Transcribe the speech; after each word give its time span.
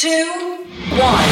Two, 0.00 0.64
one. 0.96 1.28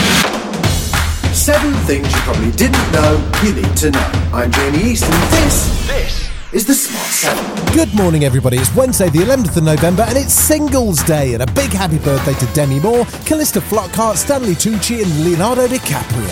Seven 1.33 1.73
things 1.87 2.07
you 2.07 2.21
probably 2.21 2.51
didn't 2.51 2.93
know 2.93 3.33
you 3.43 3.55
need 3.55 3.75
to 3.79 3.91
know. 3.91 4.11
I'm 4.31 4.53
Jamie 4.53 4.91
East, 4.91 5.05
and 5.05 5.33
this, 5.33 5.87
this 5.87 6.31
is 6.53 6.67
the 6.67 6.75
Smart 6.75 7.07
Seven. 7.07 7.75
Good 7.75 7.95
morning, 7.95 8.25
everybody. 8.25 8.59
It's 8.59 8.75
Wednesday, 8.75 9.09
the 9.09 9.21
11th 9.21 9.57
of 9.57 9.63
November, 9.63 10.03
and 10.03 10.19
it's 10.19 10.35
Singles 10.35 11.03
Day. 11.05 11.33
And 11.33 11.43
a 11.43 11.47
big 11.53 11.71
happy 11.71 11.97
birthday 12.01 12.35
to 12.35 12.47
Demi 12.53 12.79
Moore, 12.79 13.07
Calista 13.25 13.61
Flockhart, 13.61 14.17
Stanley 14.19 14.53
Tucci, 14.53 15.03
and 15.03 15.25
Leonardo 15.25 15.67
DiCaprio. 15.67 16.29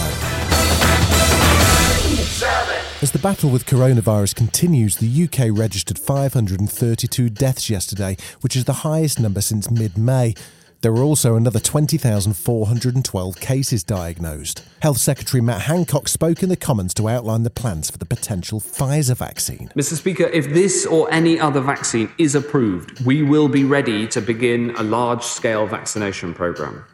As 3.03 3.13
the 3.13 3.19
battle 3.19 3.49
with 3.49 3.65
coronavirus 3.65 4.35
continues, 4.35 4.99
the 4.99 5.25
UK 5.25 5.59
registered 5.59 5.99
532 5.99 7.31
deaths 7.31 7.71
yesterday, 7.71 8.19
which 8.43 8.57
is 8.57 8.67
the 8.67 8.85
highest 8.85 9.19
number 9.19 9.41
since 9.41 9.71
mid 9.71 9.97
May. 9.97 10.35
There 10.83 10.93
were 10.93 11.03
also 11.03 11.37
another 11.37 11.59
20,412 11.59 13.41
cases 13.41 13.83
diagnosed. 13.83 14.63
Health 14.81 14.99
Secretary 14.99 15.41
Matt 15.41 15.63
Hancock 15.63 16.07
spoke 16.07 16.43
in 16.43 16.49
the 16.49 16.57
Commons 16.57 16.93
to 16.95 17.09
outline 17.09 17.43
the 17.43 17.51
plans 17.51 17.91
for 17.91 17.99
the 17.99 18.05
potential 18.05 18.61
Pfizer 18.61 19.17
vaccine. 19.17 19.71
Mr. 19.75 19.95
Speaker, 19.95 20.25
if 20.25 20.53
this 20.53 20.85
or 20.87 21.11
any 21.13 21.41
other 21.41 21.61
vaccine 21.61 22.11
is 22.19 22.35
approved, 22.35 23.05
we 23.07 23.23
will 23.23 23.49
be 23.49 23.65
ready 23.65 24.07
to 24.09 24.21
begin 24.21 24.75
a 24.77 24.83
large 24.83 25.23
scale 25.23 25.67
vaccination 25.67 26.35
programme. 26.35 26.85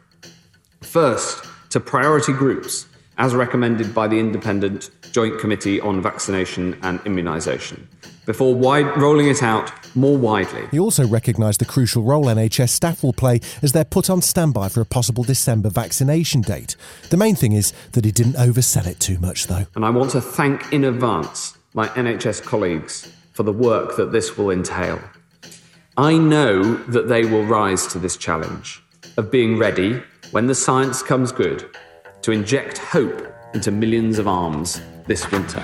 First, 0.81 1.45
to 1.71 1.79
priority 1.79 2.33
groups, 2.33 2.87
as 3.17 3.35
recommended 3.35 3.93
by 3.93 4.07
the 4.07 4.19
Independent 4.19 4.89
Joint 5.11 5.39
Committee 5.39 5.79
on 5.79 6.01
Vaccination 6.01 6.77
and 6.81 6.99
Immunisation, 7.01 7.85
before 8.25 8.55
wide, 8.55 8.97
rolling 8.97 9.27
it 9.27 9.43
out 9.43 9.71
more 9.95 10.17
widely. 10.17 10.67
He 10.71 10.79
also 10.79 11.05
recognised 11.05 11.59
the 11.59 11.65
crucial 11.65 12.03
role 12.03 12.25
NHS 12.25 12.69
staff 12.69 13.03
will 13.03 13.13
play 13.13 13.39
as 13.61 13.73
they're 13.73 13.85
put 13.85 14.09
on 14.09 14.21
standby 14.21 14.69
for 14.69 14.81
a 14.81 14.85
possible 14.85 15.23
December 15.23 15.69
vaccination 15.69 16.41
date. 16.41 16.75
The 17.09 17.17
main 17.17 17.35
thing 17.35 17.51
is 17.51 17.73
that 17.91 18.05
he 18.05 18.11
didn't 18.11 18.33
oversell 18.33 18.87
it 18.87 18.99
too 18.99 19.19
much, 19.19 19.47
though. 19.47 19.65
And 19.75 19.85
I 19.85 19.89
want 19.89 20.11
to 20.11 20.21
thank 20.21 20.71
in 20.71 20.83
advance 20.83 21.57
my 21.73 21.87
NHS 21.89 22.43
colleagues 22.43 23.11
for 23.33 23.43
the 23.43 23.53
work 23.53 23.97
that 23.97 24.11
this 24.11 24.37
will 24.37 24.51
entail. 24.51 24.99
I 25.97 26.17
know 26.17 26.75
that 26.85 27.07
they 27.07 27.25
will 27.25 27.45
rise 27.45 27.85
to 27.87 27.99
this 27.99 28.17
challenge 28.17 28.81
of 29.17 29.29
being 29.29 29.57
ready, 29.57 30.01
when 30.31 30.47
the 30.47 30.55
science 30.55 31.03
comes 31.03 31.31
good, 31.31 31.69
to 32.23 32.31
inject 32.31 32.77
hope 32.77 33.33
into 33.53 33.69
millions 33.69 34.17
of 34.17 34.27
arms 34.27 34.81
this 35.05 35.29
winter. 35.31 35.63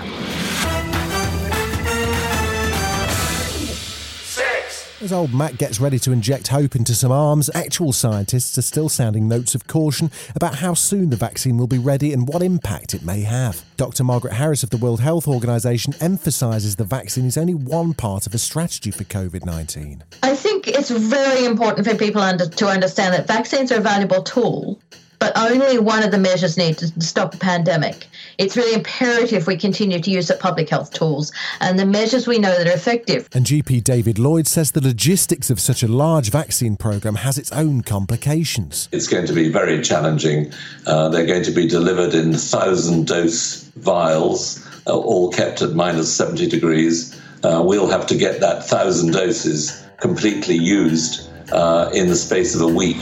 As 5.02 5.14
old 5.14 5.34
Matt 5.34 5.58
gets 5.58 5.80
ready 5.80 5.98
to 6.00 6.12
inject 6.12 6.50
hope 6.50 6.76
into 6.76 6.94
some 6.94 7.14
arms, 7.14 7.50
actual 7.56 7.94
scientists 7.94 8.58
are 8.58 8.62
still 8.62 8.90
sounding 8.90 9.30
notes 9.30 9.56
of 9.56 9.66
caution 9.66 10.12
about 10.36 10.56
how 10.56 10.74
soon 10.74 11.10
the 11.10 11.16
vaccine 11.16 11.58
will 11.58 11.68
be 11.68 11.78
ready 11.78 12.12
and 12.12 12.28
what 12.28 12.44
impact 12.44 12.94
it 12.94 13.02
may 13.02 13.22
have. 13.22 13.64
Dr. 13.78 14.04
Margaret 14.04 14.34
Harris 14.34 14.62
of 14.62 14.72
the 14.72 14.78
World 14.78 15.00
Health 15.00 15.26
Organization 15.26 15.94
emphasizes 16.02 16.76
the 16.76 16.84
vaccine 16.84 17.28
is 17.28 17.38
only 17.38 17.54
one 17.56 17.94
part 17.94 18.28
of 18.28 18.34
a 18.34 18.38
strategy 18.38 18.92
for 18.92 19.06
COVID 19.06 19.46
19. 19.46 20.04
I 20.22 20.36
think 20.36 20.68
it's 20.68 20.90
very 20.90 21.46
important 21.46 21.88
for 21.88 21.96
people 21.96 22.22
under, 22.22 22.50
to 22.50 22.68
understand 22.68 23.14
that 23.14 23.26
vaccines 23.26 23.72
are 23.72 23.78
a 23.78 23.82
valuable 23.82 24.22
tool, 24.22 24.82
but 25.20 25.38
only 25.38 25.78
one 25.78 26.02
of 26.02 26.12
the 26.12 26.18
measures 26.18 26.58
needed 26.58 26.94
to 26.94 27.02
stop 27.02 27.36
a 27.36 27.38
pandemic. 27.38 28.08
It's 28.38 28.56
really 28.56 28.74
imperative 28.74 29.48
we 29.48 29.58
continue 29.58 30.00
to 30.00 30.12
use 30.12 30.30
the 30.30 30.36
public 30.36 30.70
health 30.70 30.92
tools 30.94 31.32
and 31.60 31.78
the 31.78 31.86
measures 31.86 32.26
we 32.26 32.40
know 32.40 32.58
that 32.58 32.68
are 32.68 32.74
effective. 32.74 33.28
And 33.34 33.46
GP 33.46 33.84
David 33.84 34.18
Lloyd 34.18 34.48
says 34.48 34.72
the 34.72 34.82
logistics 34.82 35.50
of 35.50 35.60
such 35.60 35.84
a 35.84 35.88
large 35.88 36.32
vaccine 36.32 36.78
program 36.78 37.16
has 37.16 37.38
its 37.38 37.52
own 37.52 37.82
complications. 37.82 38.88
It's 38.92 39.08
going 39.08 39.28
to 39.28 39.34
be 39.34 39.50
very 39.50 39.82
challenging. 39.82 40.54
Uh, 40.88 41.10
they're 41.10 41.28
going 41.28 41.44
to 41.44 41.52
be 41.52 41.68
delivered 41.68 42.14
in 42.14 42.34
thousand 42.34 43.08
dose 43.08 43.64
vials, 43.76 44.66
uh, 44.88 44.98
all 44.98 45.32
kept 45.32 45.62
at 45.62 45.72
minus 45.72 46.12
70 46.16 46.48
degrees. 46.48 47.20
Uh, 47.44 47.62
we'll 47.66 47.90
have 47.90 48.08
to 48.08 48.16
get 48.16 48.40
that 48.40 48.66
thousand 48.66 49.12
doses 49.12 49.86
completely 49.98 50.56
used 50.56 51.30
uh, 51.52 51.90
in 51.94 52.08
the 52.08 52.16
space 52.16 52.56
of 52.56 52.62
a 52.62 52.68
week. 52.68 52.98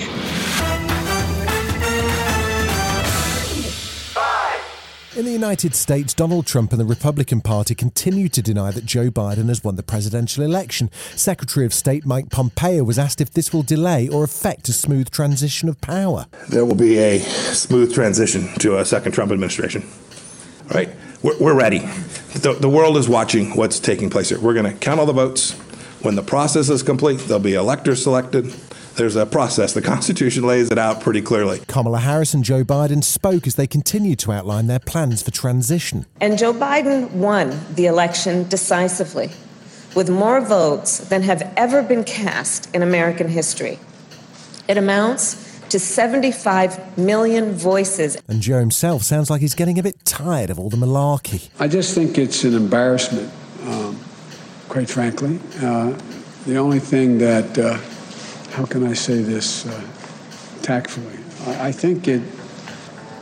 In 5.18 5.26
the 5.26 5.32
United 5.32 5.74
States, 5.74 6.14
Donald 6.14 6.46
Trump 6.46 6.72
and 6.72 6.80
the 6.80 6.86
Republican 6.86 7.42
Party 7.42 7.74
continue 7.74 8.30
to 8.30 8.40
deny 8.40 8.70
that 8.70 8.86
Joe 8.86 9.10
Biden 9.10 9.48
has 9.48 9.64
won 9.64 9.76
the 9.76 9.82
presidential 9.82 10.44
election. 10.44 10.92
Secretary 11.16 11.66
of 11.66 11.74
State 11.74 12.06
Mike 12.06 12.30
Pompeo 12.30 12.84
was 12.84 13.00
asked 13.00 13.20
if 13.20 13.32
this 13.32 13.52
will 13.52 13.64
delay 13.64 14.08
or 14.08 14.24
affect 14.24 14.70
a 14.70 14.74
smooth 14.74 15.10
transition 15.10 15.70
of 15.70 15.82
power. 15.82 16.28
There 16.50 16.64
will 16.66 16.76
be 16.76 17.00
a 17.00 17.18
smooth 17.18 17.96
transition 17.96 18.48
to 18.60 18.78
a 18.78 18.86
second 18.86 19.14
Trump 19.14 19.32
administration. 19.32 19.90
All 20.70 20.76
right, 20.76 20.90
we're, 21.24 21.40
we're 21.40 21.58
ready. 21.58 21.80
The, 21.80 22.56
the 22.62 22.70
world 22.70 22.96
is 22.96 23.10
watching 23.10 23.56
what's 23.56 23.80
taking 23.80 24.12
place 24.12 24.30
here. 24.30 24.40
We're 24.40 24.54
going 24.54 24.72
to 24.72 24.78
count 24.78 25.00
all 25.00 25.08
the 25.08 25.14
votes. 25.14 25.54
When 26.04 26.14
the 26.14 26.22
process 26.22 26.70
is 26.70 26.84
complete, 26.84 27.22
there'll 27.22 27.40
be 27.40 27.56
electors 27.56 28.04
selected 28.04 28.54
there's 28.98 29.16
a 29.16 29.26
process. 29.26 29.74
The 29.74 29.82
Constitution 29.82 30.44
lays 30.44 30.70
it 30.72 30.78
out 30.78 31.02
pretty 31.02 31.22
clearly. 31.22 31.62
Kamala 31.68 32.00
Harris 32.00 32.34
and 32.34 32.44
Joe 32.44 32.64
Biden 32.64 33.04
spoke 33.04 33.48
as 33.48 33.56
they 33.56 33.68
continued 33.68 34.20
to 34.20 34.32
outline 34.32 34.68
their 34.68 34.80
plans 34.80 35.22
for 35.22 35.32
transition. 35.32 36.06
And 36.20 36.38
Joe 36.38 36.54
Biden 36.54 37.12
won 37.12 37.58
the 37.76 37.86
election 37.86 38.48
decisively, 38.50 39.32
with 39.96 40.10
more 40.10 40.42
votes 40.42 40.98
than 40.98 41.22
have 41.24 41.54
ever 41.56 41.82
been 41.82 42.04
cast 42.04 42.74
in 42.76 42.82
American 42.82 43.30
history. 43.30 43.80
It 44.68 44.78
amounts 44.78 45.60
to 45.70 45.80
75 45.80 46.98
million 46.98 47.54
voices. 47.54 48.18
And 48.28 48.42
Joe 48.42 48.60
himself 48.60 49.04
sounds 49.04 49.30
like 49.30 49.42
he's 49.42 49.56
getting 49.56 49.78
a 49.78 49.84
bit 49.84 50.04
tired 50.06 50.50
of 50.50 50.60
all 50.60 50.70
the 50.70 50.78
malarkey. 50.78 51.50
I 51.60 51.68
just 51.68 51.94
think 51.94 52.18
it's 52.18 52.44
an 52.44 52.54
embarrassment, 52.54 53.32
um, 53.64 54.00
quite 54.70 54.90
frankly. 54.90 55.40
Uh, 55.62 55.98
the 56.46 56.58
only 56.58 56.80
thing 56.80 57.18
that 57.18 57.58
uh, 57.58 57.78
how 58.58 58.66
can 58.66 58.84
I 58.84 58.94
say 58.94 59.22
this 59.22 59.68
uh, 59.68 59.82
tactfully? 60.64 61.20
I, 61.46 61.68
I 61.68 61.72
think 61.72 62.08
it 62.08 62.24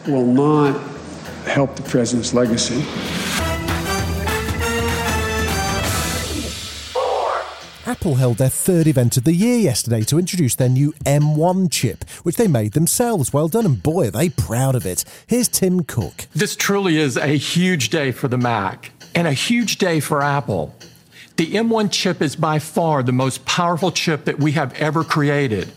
will 0.08 0.26
not 0.26 0.80
help 1.44 1.76
the 1.76 1.82
president's 1.82 2.34
legacy. 2.34 2.82
Apple 7.86 8.16
held 8.16 8.38
their 8.38 8.48
third 8.48 8.88
event 8.88 9.18
of 9.18 9.26
the 9.26 9.34
year 9.34 9.58
yesterday 9.58 10.04
to 10.04 10.18
introduce 10.18 10.56
their 10.56 10.70
new 10.70 10.94
M1 11.06 11.70
chip, 11.70 12.10
which 12.24 12.38
they 12.38 12.48
made 12.48 12.72
themselves. 12.72 13.34
Well 13.34 13.50
done, 13.50 13.66
and 13.66 13.84
boy, 13.84 14.08
are 14.08 14.12
they 14.12 14.30
proud 14.30 14.74
of 14.74 14.86
it. 14.86 15.04
Here's 15.28 15.50
Tim 15.50 15.84
Cook. 15.84 16.28
This 16.34 16.56
truly 16.56 16.96
is 16.96 17.18
a 17.18 17.28
huge 17.38 17.90
day 17.90 18.14
for 18.14 18.30
the 18.30 18.38
Mac 18.38 18.92
and 19.14 19.28
a 19.28 19.34
huge 19.34 19.80
day 19.80 20.00
for 20.00 20.22
Apple. 20.22 20.74
The 21.38 21.52
M1 21.52 21.92
chip 21.92 22.22
is 22.22 22.34
by 22.38 22.60
far 22.60 23.04
the 23.04 23.12
most 23.12 23.44
powerful 23.44 23.92
chip 23.92 24.24
that 24.24 24.40
we 24.40 24.54
have 24.54 24.74
ever 24.76 25.04
created. 25.04 25.70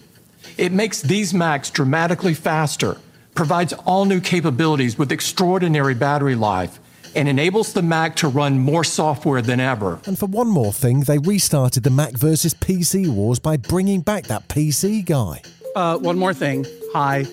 It 0.56 0.70
makes 0.70 1.02
these 1.02 1.34
Macs 1.34 1.68
dramatically 1.68 2.34
faster, 2.34 2.96
provides 3.34 3.72
all 3.72 4.04
new 4.04 4.20
capabilities 4.20 4.96
with 4.96 5.10
extraordinary 5.10 5.94
battery 5.94 6.36
life, 6.36 6.78
and 7.16 7.28
enables 7.28 7.72
the 7.72 7.82
Mac 7.82 8.14
to 8.16 8.28
run 8.28 8.60
more 8.60 8.84
software 8.84 9.42
than 9.42 9.58
ever. 9.58 9.98
And 10.06 10.16
for 10.16 10.26
one 10.26 10.46
more 10.46 10.72
thing, 10.72 11.00
they 11.00 11.18
restarted 11.18 11.82
the 11.82 11.90
Mac 11.90 12.12
versus 12.12 12.54
PC 12.54 13.08
wars 13.08 13.40
by 13.40 13.56
bringing 13.56 14.00
back 14.00 14.28
that 14.28 14.46
PC 14.46 15.04
guy. 15.04 15.42
Uh, 15.74 15.98
one 15.98 16.20
more 16.20 16.34
thing. 16.34 16.66
Hi, 16.92 17.26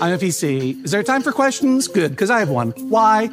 I'm 0.00 0.12
a 0.12 0.18
PC. 0.18 0.84
Is 0.84 0.92
there 0.92 1.02
time 1.02 1.22
for 1.22 1.32
questions? 1.32 1.88
Good, 1.88 2.12
because 2.12 2.30
I 2.30 2.38
have 2.38 2.50
one. 2.50 2.70
Why? 2.88 3.26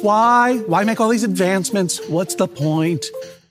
Why? 0.00 0.58
Why 0.66 0.84
make 0.84 0.98
all 0.98 1.10
these 1.10 1.24
advancements? 1.24 2.00
What's 2.08 2.36
the 2.36 2.48
point? 2.48 3.04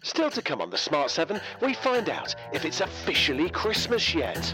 Still 0.05 0.29
to 0.29 0.41
come 0.43 0.61
on 0.61 0.69
the 0.69 0.77
Smart 0.77 1.09
7, 1.09 1.41
we 1.61 1.73
find 1.73 2.09
out 2.09 2.35
if 2.53 2.63
it's 2.63 2.79
officially 2.79 3.49
Christmas 3.49 4.13
yet. 4.13 4.53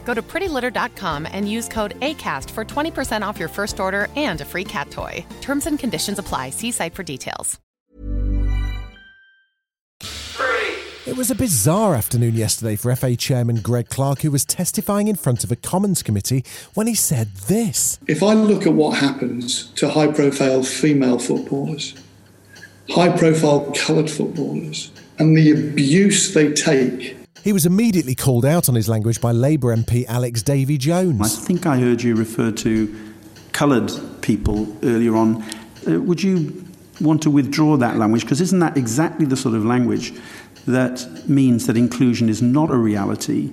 Go 0.03 0.13
to 0.13 0.21
prettylitter.com 0.21 1.27
and 1.31 1.49
use 1.49 1.67
code 1.67 1.99
ACAST 2.01 2.49
for 2.49 2.65
20% 2.65 3.25
off 3.25 3.39
your 3.39 3.49
first 3.49 3.79
order 3.79 4.07
and 4.15 4.41
a 4.41 4.45
free 4.45 4.65
cat 4.65 4.91
toy. 4.91 5.25
Terms 5.41 5.67
and 5.67 5.79
conditions 5.79 6.19
apply. 6.19 6.49
See 6.49 6.71
site 6.71 6.93
for 6.93 7.03
details. 7.03 7.59
It 11.03 11.17
was 11.17 11.31
a 11.31 11.35
bizarre 11.35 11.95
afternoon 11.95 12.35
yesterday 12.35 12.75
for 12.75 12.95
FA 12.95 13.15
Chairman 13.15 13.57
Greg 13.57 13.89
Clarke, 13.89 14.21
who 14.21 14.29
was 14.29 14.45
testifying 14.45 15.07
in 15.07 15.15
front 15.15 15.43
of 15.43 15.51
a 15.51 15.55
Commons 15.55 16.03
committee 16.03 16.45
when 16.75 16.85
he 16.85 16.93
said 16.93 17.35
this. 17.47 17.99
If 18.07 18.21
I 18.21 18.33
look 18.33 18.67
at 18.67 18.73
what 18.73 18.99
happens 18.99 19.71
to 19.77 19.89
high 19.89 20.11
profile 20.11 20.61
female 20.61 21.17
footballers, 21.17 21.95
high 22.91 23.17
profile 23.17 23.73
coloured 23.75 24.11
footballers, 24.11 24.91
and 25.17 25.35
the 25.35 25.49
abuse 25.49 26.35
they 26.35 26.53
take 26.53 27.17
He 27.43 27.53
was 27.53 27.65
immediately 27.65 28.13
called 28.13 28.45
out 28.45 28.69
on 28.69 28.75
his 28.75 28.87
language 28.87 29.19
by 29.19 29.31
Labour 29.31 29.75
MP 29.75 30.05
Alex 30.07 30.43
Davies-Jones. 30.43 31.21
I 31.21 31.27
think 31.27 31.65
I 31.65 31.79
heard 31.79 32.03
you 32.03 32.15
refer 32.15 32.51
to 32.51 32.95
coloured 33.51 33.91
people 34.21 34.77
earlier 34.83 35.15
on. 35.15 35.43
Uh, 35.87 35.99
would 36.01 36.21
you 36.21 36.63
want 36.99 37.23
to 37.23 37.31
withdraw 37.31 37.77
that 37.77 37.97
language? 37.97 38.21
Because 38.21 38.41
isn't 38.41 38.59
that 38.59 38.77
exactly 38.77 39.25
the 39.25 39.35
sort 39.35 39.55
of 39.55 39.65
language 39.65 40.13
that 40.67 41.27
means 41.27 41.65
that 41.65 41.75
inclusion 41.75 42.29
is 42.29 42.43
not 42.43 42.69
a 42.69 42.77
reality? 42.77 43.51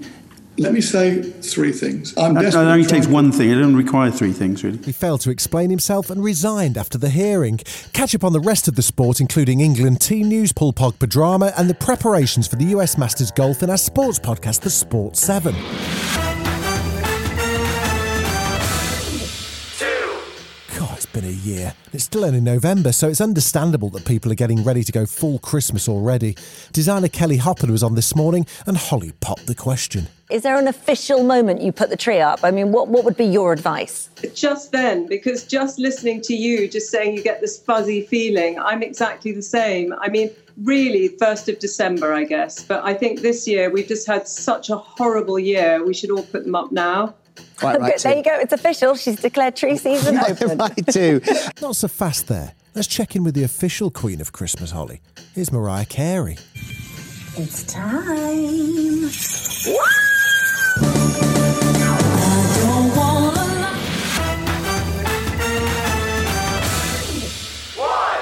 Let 0.58 0.72
me 0.72 0.80
say 0.80 1.22
three 1.22 1.70
things. 1.70 2.16
I'm 2.18 2.34
That, 2.34 2.52
that 2.52 2.66
only 2.66 2.84
takes 2.84 3.06
one 3.06 3.30
thing. 3.30 3.50
It 3.50 3.54
doesn't 3.54 3.76
require 3.76 4.10
three 4.10 4.32
things, 4.32 4.64
really. 4.64 4.78
He 4.78 4.90
failed 4.90 5.20
to 5.20 5.30
explain 5.30 5.70
himself 5.70 6.10
and 6.10 6.22
resigned 6.22 6.76
after 6.76 6.98
the 6.98 7.10
hearing. 7.10 7.58
Catch 7.92 8.14
up 8.14 8.24
on 8.24 8.32
the 8.32 8.40
rest 8.40 8.66
of 8.66 8.74
the 8.74 8.82
sport, 8.82 9.20
including 9.20 9.60
England 9.60 10.00
team 10.00 10.28
news, 10.28 10.52
Paul 10.52 10.72
Pogba 10.72 11.08
drama, 11.08 11.52
and 11.56 11.70
the 11.70 11.74
preparations 11.74 12.48
for 12.48 12.56
the 12.56 12.66
US 12.76 12.98
Masters 12.98 13.30
Golf 13.30 13.62
in 13.62 13.70
our 13.70 13.78
sports 13.78 14.18
podcast, 14.18 14.62
The 14.62 14.70
Sport 14.70 15.16
7. 15.16 15.54
Been 21.18 21.30
a 21.30 21.32
year. 21.32 21.74
It's 21.92 22.04
still 22.04 22.24
only 22.24 22.40
November, 22.40 22.92
so 22.92 23.08
it's 23.08 23.20
understandable 23.20 23.90
that 23.90 24.04
people 24.04 24.30
are 24.30 24.36
getting 24.36 24.62
ready 24.62 24.84
to 24.84 24.92
go 24.92 25.04
full 25.04 25.40
Christmas 25.40 25.88
already. 25.88 26.36
Designer 26.72 27.08
Kelly 27.08 27.38
Hoppen 27.38 27.70
was 27.70 27.82
on 27.82 27.96
this 27.96 28.14
morning, 28.14 28.46
and 28.68 28.76
Holly 28.76 29.10
popped 29.20 29.48
the 29.48 29.54
question. 29.56 30.06
Is 30.30 30.44
there 30.44 30.56
an 30.56 30.68
official 30.68 31.24
moment 31.24 31.60
you 31.60 31.72
put 31.72 31.90
the 31.90 31.96
tree 31.96 32.20
up? 32.20 32.44
I 32.44 32.52
mean, 32.52 32.70
what, 32.70 32.86
what 32.86 33.04
would 33.04 33.16
be 33.16 33.24
your 33.24 33.52
advice? 33.52 34.10
just 34.34 34.72
then 34.72 35.06
because 35.06 35.44
just 35.44 35.78
listening 35.78 36.20
to 36.20 36.34
you 36.34 36.68
just 36.68 36.90
saying 36.90 37.16
you 37.16 37.22
get 37.22 37.40
this 37.40 37.56
fuzzy 37.60 38.02
feeling 38.02 38.58
i'm 38.58 38.82
exactly 38.82 39.30
the 39.30 39.42
same 39.42 39.94
i 40.00 40.08
mean 40.08 40.28
really 40.64 41.08
1st 41.08 41.52
of 41.52 41.58
december 41.60 42.12
i 42.12 42.24
guess 42.24 42.64
but 42.64 42.82
i 42.84 42.92
think 42.92 43.20
this 43.20 43.46
year 43.46 43.70
we've 43.70 43.86
just 43.86 44.06
had 44.06 44.26
such 44.26 44.70
a 44.70 44.76
horrible 44.76 45.38
year 45.38 45.84
we 45.84 45.94
should 45.94 46.10
all 46.10 46.24
put 46.24 46.44
them 46.44 46.56
up 46.56 46.72
now 46.72 47.14
Good, 47.56 47.80
there 48.02 48.16
you 48.16 48.22
go. 48.22 48.38
It's 48.38 48.52
official. 48.52 48.94
She's 48.94 49.16
declared 49.20 49.56
tree 49.56 49.76
season 49.76 50.18
open. 50.26 50.60
I 50.60 50.68
do. 50.68 51.20
Not 51.60 51.76
so 51.76 51.88
fast 51.88 52.28
there. 52.28 52.54
Let's 52.74 52.88
check 52.88 53.16
in 53.16 53.24
with 53.24 53.34
the 53.34 53.42
official 53.42 53.90
Queen 53.90 54.20
of 54.20 54.32
Christmas, 54.32 54.70
Holly. 54.70 55.00
Here's 55.34 55.50
Mariah 55.50 55.86
Carey. 55.86 56.38
It's 57.36 57.64
time. 57.64 59.08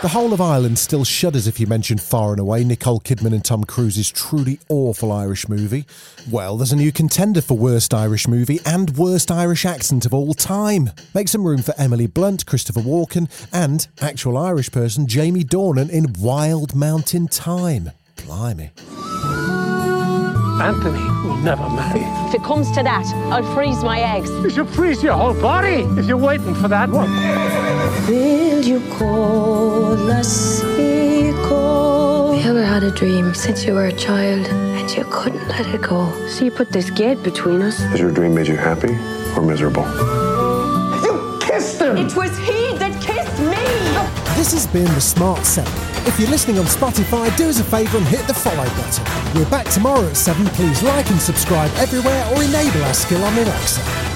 The 0.07 0.13
whole 0.13 0.33
of 0.33 0.41
Ireland 0.41 0.79
still 0.79 1.03
shudders 1.03 1.49
if 1.49 1.59
you 1.59 1.67
mention 1.67 1.99
Far 1.99 2.31
and 2.31 2.39
Away, 2.39 2.63
Nicole 2.63 3.01
Kidman 3.01 3.33
and 3.33 3.45
Tom 3.45 3.65
Cruise's 3.65 4.09
truly 4.09 4.61
awful 4.69 5.11
Irish 5.11 5.49
movie. 5.49 5.85
Well, 6.31 6.57
there's 6.57 6.71
a 6.71 6.77
new 6.77 6.93
contender 6.93 7.41
for 7.41 7.59
Worst 7.59 7.93
Irish 7.93 8.29
Movie 8.29 8.61
and 8.65 8.97
Worst 8.97 9.33
Irish 9.33 9.67
Accent 9.67 10.07
of 10.07 10.15
all 10.15 10.33
time. 10.33 10.93
Make 11.13 11.27
some 11.27 11.43
room 11.43 11.61
for 11.61 11.75
Emily 11.77 12.07
Blunt, 12.07 12.47
Christopher 12.47 12.83
Walken, 12.83 13.29
and 13.53 13.89
actual 14.01 14.39
Irish 14.39 14.71
person 14.71 15.09
Jamie 15.09 15.43
Dornan 15.43 15.91
in 15.91 16.13
Wild 16.21 16.73
Mountain 16.73 17.27
Thyme. 17.27 17.91
Blimey. 18.25 18.71
Anthony 20.63 21.03
will 21.27 21.37
never 21.39 21.69
marry. 21.69 22.03
If 22.29 22.35
it 22.37 22.45
comes 22.45 22.71
to 22.77 22.83
that, 22.85 23.05
I'll 23.33 23.55
freeze 23.57 23.83
my 23.83 24.01
eggs. 24.01 24.31
You 24.31 24.51
should 24.51 24.69
freeze 24.69 25.03
your 25.03 25.15
whole 25.15 25.35
body 25.35 25.83
if 26.01 26.07
you're 26.07 26.17
waiting 26.17 26.55
for 26.55 26.69
that 26.69 26.91
one. 26.91 27.11
Will 28.77 28.83
you 28.83 28.93
call 28.93 30.11
us 30.11 30.63
equal? 30.79 32.33
Have 32.33 32.45
you 32.45 32.51
ever 32.51 32.63
had 32.63 32.83
a 32.83 32.91
dream 32.91 33.33
since 33.33 33.65
you 33.65 33.73
were 33.73 33.87
a 33.87 33.93
child 33.93 34.47
and 34.49 34.91
you 34.91 35.03
couldn't 35.09 35.49
let 35.49 35.67
it 35.75 35.81
go? 35.81 36.13
So 36.29 36.45
you 36.45 36.51
put 36.51 36.73
this 36.73 36.91
gate 36.91 37.23
between 37.23 37.63
us. 37.63 37.79
Has 37.79 38.01
your 38.01 38.11
dream 38.11 38.35
made 38.35 38.49
you 38.49 38.57
happy 38.57 38.93
or 39.35 39.41
miserable? 39.41 39.85
You 41.03 41.39
kissed 41.41 41.81
him! 41.81 41.97
It 41.97 42.15
was 42.15 42.37
he 42.37 42.77
that 42.77 43.01
kissed 43.01 43.41
me! 43.41 44.37
This 44.37 44.53
has 44.53 44.67
been 44.67 44.85
The 44.85 45.01
Smart 45.01 45.47
7. 45.47 45.73
If 46.07 46.21
you're 46.21 46.29
listening 46.29 46.59
on 46.59 46.67
Spotify, 46.67 47.35
do 47.39 47.49
us 47.49 47.59
a 47.59 47.65
favour 47.65 47.97
and 47.97 48.07
hit 48.07 48.27
the 48.27 48.35
follow 48.35 48.69
button. 48.77 49.05
We're 49.35 49.49
back 49.49 49.71
tomorrow 49.71 50.07
at 50.07 50.19
7. 50.19 50.45
Please 50.49 50.83
like 50.83 51.09
and 51.09 51.19
subscribe 51.19 51.71
everywhere 51.77 52.27
or 52.35 52.43
enable 52.43 52.85
our 52.85 52.93
skill 52.93 53.25
on 53.25 53.33
Alexa. 53.39 54.16